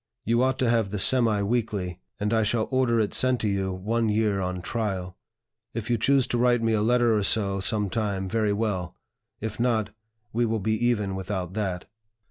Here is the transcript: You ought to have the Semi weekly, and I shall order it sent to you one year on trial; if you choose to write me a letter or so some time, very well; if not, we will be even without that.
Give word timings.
You 0.25 0.41
ought 0.41 0.57
to 0.57 0.67
have 0.67 0.89
the 0.89 0.97
Semi 0.97 1.43
weekly, 1.43 1.99
and 2.19 2.33
I 2.33 2.41
shall 2.41 2.67
order 2.71 2.99
it 2.99 3.13
sent 3.13 3.39
to 3.41 3.47
you 3.47 3.71
one 3.71 4.09
year 4.09 4.41
on 4.41 4.63
trial; 4.63 5.15
if 5.75 5.91
you 5.91 5.99
choose 5.99 6.25
to 6.29 6.39
write 6.39 6.63
me 6.63 6.73
a 6.73 6.81
letter 6.81 7.15
or 7.15 7.21
so 7.21 7.59
some 7.59 7.87
time, 7.87 8.27
very 8.27 8.51
well; 8.51 8.95
if 9.41 9.59
not, 9.59 9.91
we 10.33 10.43
will 10.43 10.59
be 10.59 10.73
even 10.87 11.15
without 11.15 11.53
that. 11.53 11.85